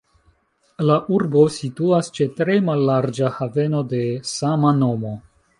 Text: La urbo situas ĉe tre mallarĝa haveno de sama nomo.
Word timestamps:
La 0.89 0.95
urbo 1.17 1.43
situas 1.57 2.09
ĉe 2.17 2.27
tre 2.39 2.57
mallarĝa 2.71 3.33
haveno 3.39 3.85
de 3.95 4.03
sama 4.35 4.77
nomo. 4.83 5.17